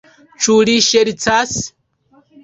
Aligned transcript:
Ĉu 0.45 0.53
li 0.69 0.73
ŝercas? 0.85 1.51